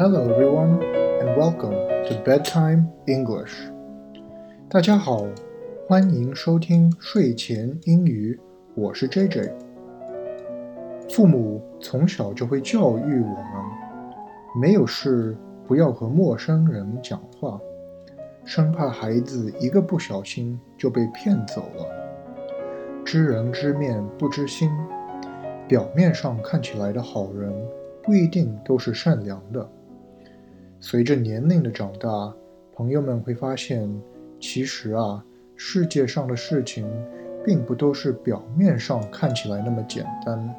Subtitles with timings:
[0.00, 0.80] Hello everyone
[1.20, 1.74] and welcome
[2.08, 3.52] to Bedtime English.
[4.66, 5.26] 大家好，
[5.86, 8.40] 欢迎收听睡前英语。
[8.74, 9.52] 我是 JJ。
[11.10, 14.14] 父母从小就会教育我们，
[14.58, 15.36] 没有事
[15.68, 17.60] 不要和陌生人讲话，
[18.46, 21.86] 生怕孩子一个不小心就被骗走了。
[23.04, 24.70] 知人知面不知心，
[25.68, 27.52] 表面上看起来的好人
[28.02, 29.68] 不一定都是善良的。
[30.82, 32.34] 随着年龄的长大，
[32.74, 33.86] 朋友们会发现，
[34.40, 35.22] 其实啊，
[35.54, 36.90] 世界上的事情
[37.44, 40.54] 并不都是表面上看起来那么简单。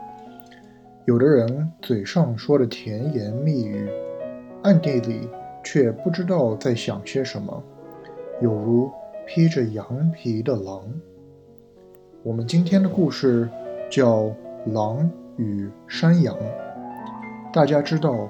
[1.06, 3.90] 有的人嘴上说的甜言蜜语，
[4.62, 5.28] 暗地里
[5.64, 7.64] 却不知道在想些什么，
[8.44, 8.92] 有如
[9.26, 10.84] 披着羊皮的狼。
[12.22, 13.50] 我们今天的故事
[13.90, 14.26] 叫
[14.72, 16.36] 《狼与山羊》，
[17.52, 18.30] 大家知道。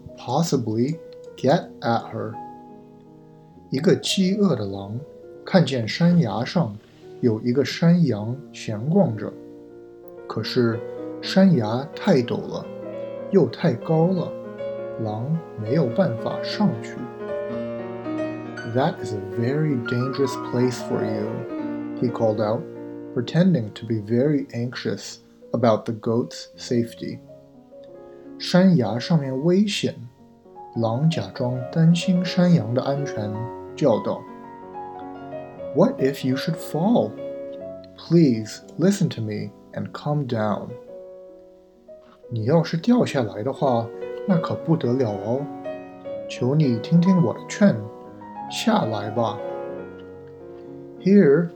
[0.16, 0.98] possibly
[1.36, 2.32] get at her。
[3.70, 4.98] 一个饥饿的狼
[5.44, 6.76] 看见山崖上
[7.20, 9.32] 有一个山羊闲逛着，
[10.28, 10.78] 可是
[11.20, 12.64] 山崖太陡了，
[13.30, 14.32] 又太高了，
[15.02, 16.94] 狼没有办法上去。
[18.74, 21.26] That is a very dangerous place for you,
[22.00, 22.60] he called out,
[23.14, 25.16] pretending to be very anxious
[25.52, 27.20] about the goat's safety.
[28.40, 29.94] 山崖上面危险，
[30.76, 33.32] 狼假装担心山羊的安全，
[33.74, 37.10] 叫道：“What if you should fall?
[37.96, 40.68] Please listen to me and come down.”
[42.28, 43.88] 你要是掉下来的话，
[44.26, 45.40] 那可不得了哦！
[46.28, 47.74] 求你听听我的劝，
[48.50, 49.38] 下来吧。
[51.00, 51.50] Here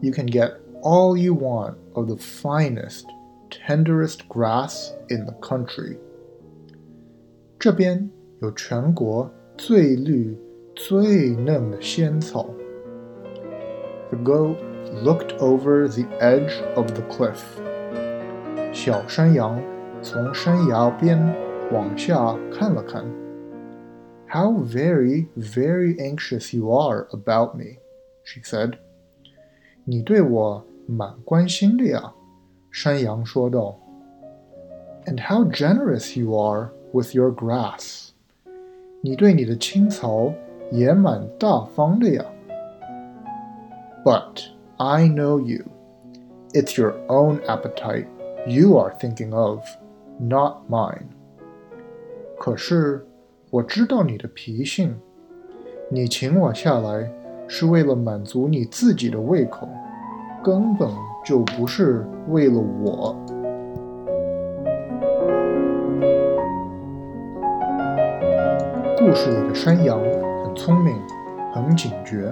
[0.00, 3.04] you can get all you want of the finest,
[3.50, 5.98] tenderest grass in the country.
[7.58, 8.10] 这边
[8.40, 10.36] 有全国最绿、
[10.74, 12.48] 最嫩的仙草。
[14.10, 14.56] The goat
[15.02, 17.40] looked over the edge of the cliff.
[18.72, 19.60] 小山羊
[20.02, 21.18] 从山崖边
[21.72, 23.04] 往下看了看。
[24.28, 27.78] How very, very anxious you are about me,
[28.24, 28.74] she said.
[29.84, 32.12] 你对我蛮关心的呀，
[32.70, 33.78] 山羊说道。
[35.06, 38.10] And how generous you are with your grass.
[39.00, 40.32] 你对你的青草
[40.70, 42.24] 也蛮大方的呀。
[44.04, 45.64] But I know you.
[46.52, 48.06] It's your own appetite
[48.46, 49.60] you are thinking of,
[50.18, 51.08] not mine.
[52.38, 53.06] 可是
[53.50, 54.94] 我知道你的脾性，
[55.90, 57.10] 你请我下来
[57.48, 59.68] 是为了满足你自己的胃口，
[60.42, 60.88] 根本
[61.24, 63.16] 就不是为了我。
[69.09, 69.99] 故事里的山羊
[70.45, 70.93] 很聪明，
[71.51, 72.31] 很警觉。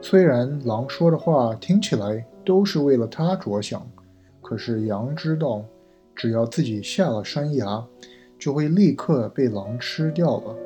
[0.00, 3.88] 虽然狼说的话听起来都是为了它着想，
[4.42, 5.62] 可是羊知道，
[6.16, 7.86] 只要自己下了山崖，
[8.40, 10.56] 就会立刻被狼吃掉了。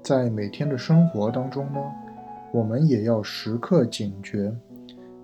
[0.00, 1.80] 在每天的生活当中呢，
[2.52, 4.54] 我们也要时刻警觉，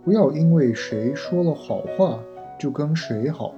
[0.05, 2.19] 不要因为谁说了好话
[2.59, 3.55] 就跟谁好，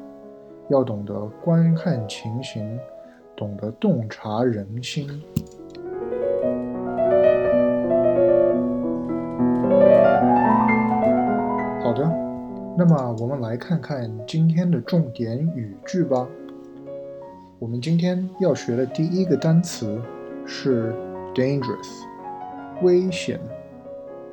[0.68, 2.78] 要懂得观看情形。
[3.38, 5.08] 懂得洞察人心。
[11.80, 12.04] 好的，
[12.76, 16.28] 那么我们来看看今天的重点语句吧。
[17.60, 20.02] 我们今天要学的第一个单词
[20.44, 20.92] 是
[21.32, 22.02] dangerous，
[22.82, 23.38] 危险。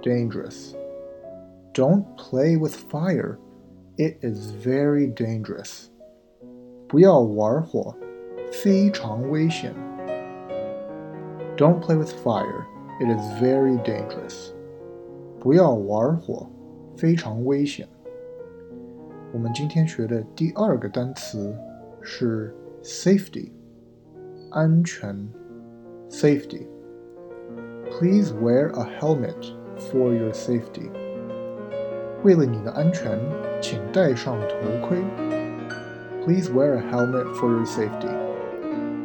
[0.02, 0.74] dangerous。
[1.74, 3.38] Don't play with fire.
[3.98, 5.90] It is very dangerous.
[6.88, 7.96] 不要玩火。
[8.53, 9.75] 非常危险。
[11.57, 12.65] Don't play with fire.
[13.01, 14.53] It is very dangerous.
[15.39, 16.47] 不要玩火，
[16.97, 17.89] 非常危险。
[19.33, 21.55] 我们今天学的第二个单词
[22.03, 23.51] 是 safety，
[24.51, 25.29] 安全。
[26.11, 26.67] Safety.
[27.89, 30.91] Please wear a helmet for your safety.
[32.25, 33.19] 为了你的安全，
[33.61, 34.99] 请戴上头盔。
[36.25, 38.09] Please wear a helmet for your safety.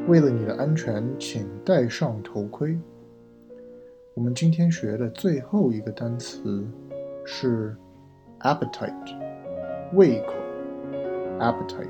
[0.07, 2.77] 为了你的安全，请戴上头盔。
[4.13, 6.65] 我们今天学的最后一个单词
[7.25, 7.75] 是
[8.39, 8.93] appetite，
[9.93, 10.33] 胃口。
[11.39, 11.89] appetite.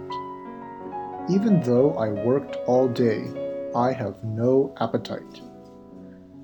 [1.28, 3.22] Even though I worked all day,
[3.74, 5.42] I have no appetite.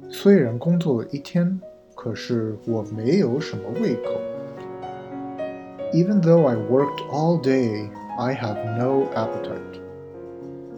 [0.10, 1.60] 虽然工作了一天，
[1.96, 4.12] 可是我没有什么胃口。
[5.94, 9.82] Even though I worked all day, I have no appetite.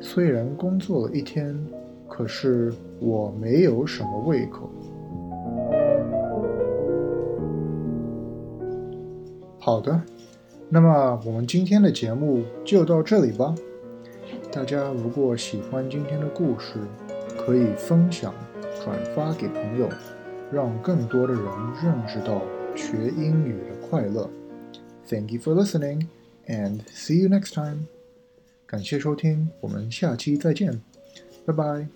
[0.01, 1.59] 虽然工作了一天，
[2.09, 4.71] 可是我没有什么胃口。
[9.59, 10.01] 好的，
[10.69, 13.55] 那么我们今天的节目就到这里吧。
[14.51, 16.79] 大家如果喜欢今天的故事，
[17.37, 18.33] 可以分享、
[18.83, 19.89] 转发给朋友，
[20.51, 21.43] 让更多的人
[21.83, 22.41] 认识到
[22.75, 24.29] 学英语的快乐。
[25.07, 26.07] Thank you for listening,
[26.47, 27.98] and see you next time.
[28.69, 30.79] 感谢收听，我们下期再见，
[31.47, 31.89] 拜拜。